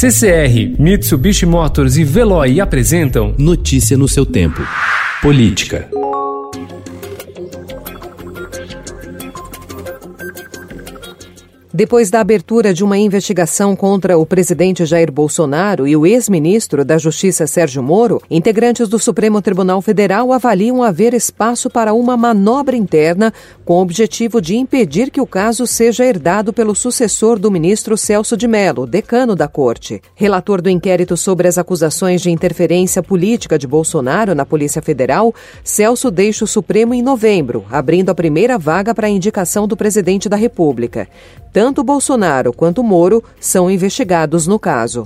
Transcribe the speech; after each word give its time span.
CCR, 0.00 0.78
Mitsubishi 0.78 1.44
Motors 1.44 1.96
e 1.96 2.04
Veloy 2.04 2.60
apresentam 2.60 3.34
Notícia 3.36 3.98
no 3.98 4.06
seu 4.06 4.24
tempo. 4.24 4.62
Política. 5.20 5.88
Depois 11.72 12.10
da 12.10 12.20
abertura 12.20 12.72
de 12.72 12.82
uma 12.82 12.96
investigação 12.96 13.76
contra 13.76 14.16
o 14.16 14.24
presidente 14.24 14.86
Jair 14.86 15.12
Bolsonaro 15.12 15.86
e 15.86 15.94
o 15.94 16.06
ex-ministro 16.06 16.82
da 16.82 16.96
Justiça 16.96 17.46
Sérgio 17.46 17.82
Moro, 17.82 18.22
integrantes 18.30 18.88
do 18.88 18.98
Supremo 18.98 19.42
Tribunal 19.42 19.82
Federal 19.82 20.32
avaliam 20.32 20.82
haver 20.82 21.12
espaço 21.12 21.68
para 21.68 21.92
uma 21.92 22.16
manobra 22.16 22.74
interna 22.74 23.34
com 23.66 23.74
o 23.74 23.82
objetivo 23.82 24.40
de 24.40 24.56
impedir 24.56 25.10
que 25.10 25.20
o 25.20 25.26
caso 25.26 25.66
seja 25.66 26.06
herdado 26.06 26.54
pelo 26.54 26.74
sucessor 26.74 27.38
do 27.38 27.50
ministro 27.50 27.98
Celso 27.98 28.34
de 28.34 28.48
Mello, 28.48 28.86
decano 28.86 29.36
da 29.36 29.46
Corte. 29.46 30.00
Relator 30.14 30.62
do 30.62 30.70
inquérito 30.70 31.18
sobre 31.18 31.48
as 31.48 31.58
acusações 31.58 32.22
de 32.22 32.30
interferência 32.30 33.02
política 33.02 33.58
de 33.58 33.66
Bolsonaro 33.66 34.34
na 34.34 34.46
Polícia 34.46 34.80
Federal, 34.80 35.34
Celso 35.62 36.10
deixa 36.10 36.46
o 36.46 36.48
Supremo 36.48 36.94
em 36.94 37.02
novembro, 37.02 37.66
abrindo 37.70 38.08
a 38.08 38.14
primeira 38.14 38.56
vaga 38.56 38.94
para 38.94 39.06
a 39.06 39.10
indicação 39.10 39.68
do 39.68 39.76
presidente 39.76 40.30
da 40.30 40.36
República. 40.36 41.06
Tanto 41.58 41.82
Bolsonaro 41.82 42.52
quanto 42.52 42.84
Moro 42.84 43.20
são 43.40 43.68
investigados 43.68 44.46
no 44.46 44.60
caso. 44.60 45.02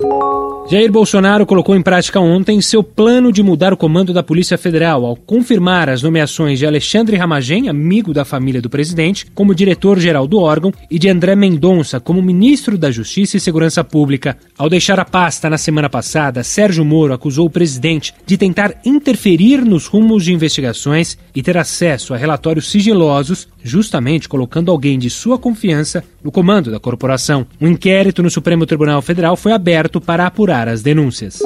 Jair 0.69 0.89
Bolsonaro 0.91 1.45
colocou 1.45 1.75
em 1.75 1.81
prática 1.81 2.19
ontem 2.21 2.61
seu 2.61 2.81
plano 2.81 3.33
de 3.33 3.43
mudar 3.43 3.73
o 3.73 3.77
comando 3.77 4.13
da 4.13 4.23
Polícia 4.23 4.57
Federal 4.57 5.03
ao 5.03 5.15
confirmar 5.15 5.89
as 5.89 6.01
nomeações 6.01 6.57
de 6.57 6.65
Alexandre 6.65 7.17
Ramagem, 7.17 7.67
amigo 7.67 8.13
da 8.13 8.23
família 8.23 8.61
do 8.61 8.69
presidente, 8.69 9.25
como 9.35 9.53
diretor-geral 9.53 10.25
do 10.25 10.39
órgão 10.39 10.71
e 10.89 10.97
de 10.97 11.09
André 11.09 11.35
Mendonça 11.35 11.99
como 11.99 12.21
ministro 12.21 12.77
da 12.77 12.89
Justiça 12.89 13.35
e 13.35 13.39
Segurança 13.41 13.83
Pública. 13.83 14.37
Ao 14.57 14.69
deixar 14.69 14.99
a 14.99 15.05
pasta 15.05 15.49
na 15.49 15.57
semana 15.57 15.89
passada, 15.89 16.43
Sérgio 16.43 16.85
Moro 16.85 17.13
acusou 17.13 17.47
o 17.47 17.51
presidente 17.51 18.13
de 18.25 18.37
tentar 18.37 18.75
interferir 18.85 19.65
nos 19.65 19.87
rumos 19.87 20.23
de 20.23 20.33
investigações 20.33 21.17
e 21.35 21.43
ter 21.43 21.57
acesso 21.57 22.13
a 22.13 22.17
relatórios 22.17 22.71
sigilosos, 22.71 23.49
justamente 23.63 24.29
colocando 24.29 24.69
alguém 24.69 24.99
de 24.99 25.09
sua 25.09 25.39
confiança 25.39 26.03
no 26.23 26.31
comando 26.31 26.69
da 26.69 26.79
corporação. 26.79 27.47
Um 27.59 27.69
inquérito 27.69 28.21
no 28.21 28.29
Supremo 28.29 28.65
Tribunal 28.65 29.01
Federal 29.01 29.35
foi 29.35 29.53
aberto 29.53 30.01
para 30.01 30.27
apurar 30.27 30.67
as 30.67 30.81
denúncias. 30.81 31.39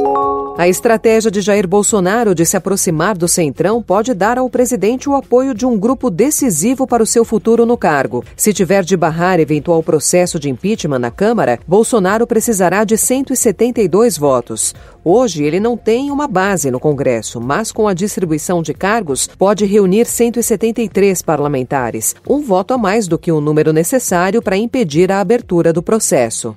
A 0.58 0.68
estratégia 0.68 1.30
de 1.30 1.40
Jair 1.40 1.68
Bolsonaro 1.68 2.34
de 2.34 2.44
se 2.44 2.58
aproximar 2.58 3.16
do 3.16 3.28
Centrão 3.28 3.80
pode 3.80 4.12
dar 4.16 4.40
ao 4.40 4.50
presidente 4.50 5.08
o 5.08 5.14
apoio 5.14 5.54
de 5.54 5.68
um 5.68 5.78
grupo 5.78 6.10
decisivo 6.10 6.88
para 6.88 7.04
o 7.04 7.06
seu 7.06 7.24
futuro 7.24 7.64
no 7.64 7.78
cargo. 7.78 8.26
Se 8.36 8.52
tiver 8.52 8.84
de 8.84 8.98
barrar 8.98 9.40
eventual 9.40 9.84
processo 9.84 10.40
de 10.40 10.50
impeachment 10.50 10.98
na 10.98 11.12
Câmara, 11.12 11.60
Bolsonaro 11.68 12.26
precisará 12.26 12.84
de 12.84 12.98
172 12.98 14.18
votos. 14.18 14.74
Hoje, 15.06 15.44
ele 15.44 15.60
não 15.60 15.78
tem 15.78 16.10
uma 16.10 16.28
base 16.28 16.72
no 16.72 16.80
Congresso, 16.80 17.40
mas 17.40 17.72
com 17.72 17.88
a 17.88 17.94
distribuição 17.94 18.64
de 18.64 18.74
cargos, 18.74 19.30
pode 19.38 19.64
reunir 19.64 20.08
173 20.08 21.22
parlamentares, 21.22 22.16
um 22.28 22.42
voto 22.42 22.74
a 22.74 22.80
mais 22.80 23.08
do 23.08 23.20
que 23.20 23.32
o 23.32 23.40
número 23.40 23.72
necessário 23.72 24.42
para 24.42 24.58
impedir 24.58 25.12
a 25.12 25.22
abertura 25.22 25.72
do 25.72 25.84
processo. 25.84 26.56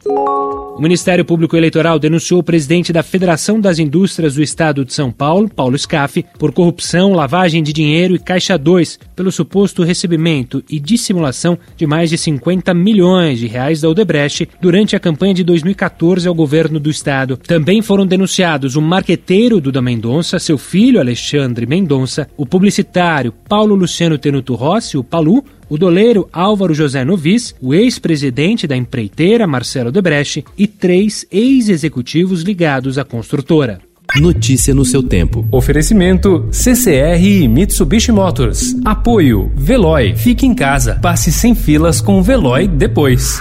O 0.80 0.82
Ministério 0.82 1.26
Público 1.26 1.54
Eleitoral 1.58 1.98
denunciou 1.98 2.40
o 2.40 2.42
presidente 2.42 2.90
da 2.90 3.02
Federação 3.02 3.60
das 3.60 3.78
Indústrias 3.78 4.36
do 4.36 4.42
Estado 4.42 4.82
de 4.82 4.94
São 4.94 5.12
Paulo, 5.12 5.46
Paulo 5.46 5.78
Scaff, 5.78 6.24
por 6.38 6.54
corrupção, 6.54 7.12
lavagem 7.12 7.62
de 7.62 7.70
dinheiro 7.70 8.14
e 8.14 8.18
Caixa 8.18 8.56
2, 8.56 8.98
pelo 9.14 9.30
suposto 9.30 9.82
recebimento 9.82 10.64
e 10.70 10.80
dissimulação 10.80 11.58
de 11.76 11.86
mais 11.86 12.08
de 12.08 12.16
50 12.16 12.72
milhões 12.72 13.40
de 13.40 13.46
reais 13.46 13.82
da 13.82 13.90
Odebrecht 13.90 14.48
durante 14.58 14.96
a 14.96 14.98
campanha 14.98 15.34
de 15.34 15.44
2014 15.44 16.26
ao 16.26 16.34
governo 16.34 16.80
do 16.80 16.88
Estado. 16.88 17.36
Também 17.36 17.82
foram 17.82 18.06
denunciados 18.06 18.74
o 18.74 18.80
marqueteiro 18.80 19.60
Duda 19.60 19.82
Mendonça, 19.82 20.38
seu 20.38 20.56
filho 20.56 20.98
Alexandre 20.98 21.66
Mendonça, 21.66 22.26
o 22.38 22.46
publicitário 22.46 23.34
Paulo 23.46 23.74
Luciano 23.74 24.16
Tenuto 24.16 24.54
Rossi, 24.54 24.96
o 24.96 25.04
Palu, 25.04 25.44
o 25.70 25.78
doleiro 25.78 26.28
Álvaro 26.32 26.74
José 26.74 27.04
Novis, 27.04 27.54
o 27.62 27.72
ex-presidente 27.72 28.66
da 28.66 28.76
empreiteira 28.76 29.46
Marcelo 29.46 29.92
Debrecht 29.92 30.44
e 30.58 30.66
três 30.66 31.24
ex-executivos 31.30 32.42
ligados 32.42 32.98
à 32.98 33.04
construtora. 33.04 33.80
Notícia 34.16 34.74
no 34.74 34.84
seu 34.84 35.04
tempo. 35.04 35.46
Oferecimento 35.52 36.48
CCR 36.50 37.22
e 37.22 37.46
Mitsubishi 37.46 38.10
Motors. 38.10 38.74
Apoio 38.84 39.52
Veloy. 39.54 40.16
Fique 40.16 40.44
em 40.44 40.52
casa. 40.52 40.98
Passe 41.00 41.30
sem 41.30 41.54
filas 41.54 42.00
com 42.00 42.18
o 42.18 42.22
Veloy 42.22 42.66
depois. 42.66 43.40